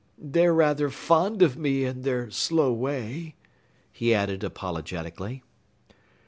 [0.17, 3.35] They're rather fond of me in their slow way,"
[3.91, 5.43] he added apologetically.